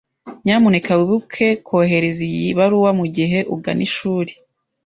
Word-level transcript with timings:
Nyamuneka 0.43 0.91
wibuke 0.99 1.47
kohereza 1.67 2.21
iyi 2.29 2.47
baruwa 2.57 2.91
mugihe 2.99 3.39
ugana 3.55 3.81
ishuri. 3.87 4.31